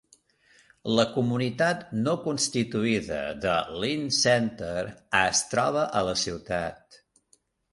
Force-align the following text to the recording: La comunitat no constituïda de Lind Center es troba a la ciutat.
La 0.99 1.03
comunitat 1.17 1.83
no 2.07 2.15
constituïda 2.23 3.19
de 3.43 3.53
Lind 3.83 4.17
Center 4.23 4.73
es 5.21 5.45
troba 5.53 5.85
a 6.01 6.05
la 6.09 6.17
ciutat. 6.27 7.03